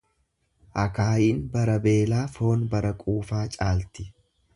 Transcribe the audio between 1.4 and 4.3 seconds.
bara beelaa foon bara quufaa caalti.